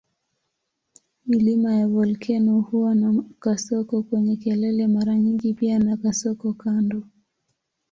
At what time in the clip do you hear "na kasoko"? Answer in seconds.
2.95-4.03, 5.79-6.53